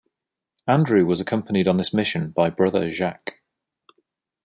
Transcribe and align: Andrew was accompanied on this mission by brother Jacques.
Andrew 0.65 1.05
was 1.05 1.21
accompanied 1.21 1.67
on 1.67 1.77
this 1.77 1.93
mission 1.93 2.31
by 2.31 2.49
brother 2.49 2.89
Jacques. 2.89 3.35